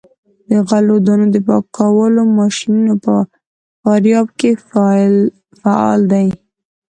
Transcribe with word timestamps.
د 0.49 0.51
غلو 0.67 0.95
دانو 1.05 1.25
د 1.35 1.37
پاکولو 1.47 2.21
ماشینونه 2.39 2.93
په 3.05 3.13
فاریاب 3.81 4.27
کې 4.39 4.51
فعال 5.65 5.99
دي. 6.13 6.27